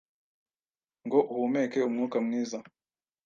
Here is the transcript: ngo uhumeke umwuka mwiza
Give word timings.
ngo 1.05 1.19
uhumeke 1.33 1.79
umwuka 1.87 2.17
mwiza 2.25 2.57